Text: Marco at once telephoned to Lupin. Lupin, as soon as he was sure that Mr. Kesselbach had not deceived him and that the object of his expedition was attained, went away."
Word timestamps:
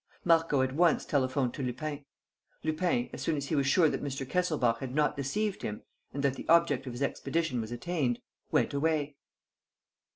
Marco 0.25 0.63
at 0.63 0.73
once 0.73 1.05
telephoned 1.05 1.53
to 1.53 1.61
Lupin. 1.61 2.03
Lupin, 2.63 3.07
as 3.13 3.21
soon 3.21 3.37
as 3.37 3.49
he 3.49 3.55
was 3.55 3.67
sure 3.67 3.87
that 3.87 4.01
Mr. 4.03 4.27
Kesselbach 4.27 4.79
had 4.79 4.95
not 4.95 5.15
deceived 5.15 5.61
him 5.61 5.83
and 6.11 6.23
that 6.23 6.33
the 6.33 6.49
object 6.49 6.87
of 6.87 6.93
his 6.93 7.03
expedition 7.03 7.61
was 7.61 7.71
attained, 7.71 8.17
went 8.51 8.73
away." 8.73 9.15